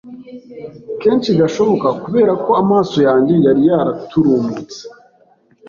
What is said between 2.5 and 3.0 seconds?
amaso